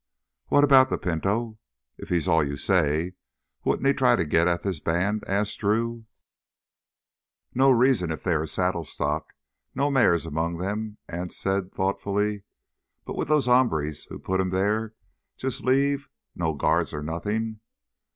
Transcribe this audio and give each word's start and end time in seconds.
"What 0.47 0.63
about 0.63 0.89
the 0.89 0.97
Pinto? 0.97 1.59
If 1.99 2.09
he's 2.09 2.27
all 2.27 2.43
you 2.43 2.57
say, 2.57 3.13
wouldn't 3.63 3.85
he 3.85 3.93
try 3.93 4.15
to 4.15 4.25
get 4.25 4.47
at 4.47 4.63
this 4.63 4.79
band?" 4.79 5.23
asked 5.27 5.59
Drew. 5.59 6.05
"No 7.53 7.69
reason 7.69 8.11
if 8.11 8.23
they 8.23 8.33
are 8.33 8.47
saddle 8.47 8.83
stock—no 8.83 9.91
mares 9.91 10.25
among 10.25 10.57
them," 10.57 10.97
Anse 11.07 11.37
said 11.37 11.71
thoughtfully. 11.71 12.41
"But 13.05 13.15
would 13.15 13.27
those 13.27 13.45
hombres 13.45 14.05
who 14.05 14.17
put 14.17 14.41
'em 14.41 14.49
there 14.49 14.95
jus' 15.37 15.61
leave—no 15.61 16.55
guards 16.55 16.95
or 16.95 17.03
nothin'?" 17.03 17.59